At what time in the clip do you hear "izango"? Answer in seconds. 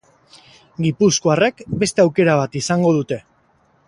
2.65-2.95